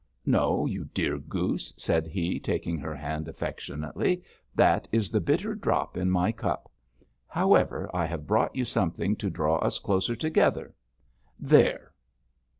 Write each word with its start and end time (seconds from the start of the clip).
'No, 0.25 0.65
you 0.65 0.85
dear 0.95 1.19
goose,' 1.19 1.75
said 1.77 2.07
he, 2.07 2.39
taking 2.39 2.79
her 2.79 2.95
hand 2.95 3.27
affectionately; 3.27 4.23
'that 4.55 4.87
is 4.91 5.11
the 5.11 5.21
bitter 5.21 5.53
drop 5.53 5.95
in 5.95 6.09
my 6.09 6.31
cup. 6.31 6.71
However, 7.27 7.87
I 7.93 8.07
have 8.07 8.25
brought 8.25 8.55
you 8.55 8.65
something 8.65 9.15
to 9.17 9.29
draw 9.29 9.57
us 9.57 9.77
closer 9.77 10.15
together. 10.15 10.73
There!' 11.39 11.93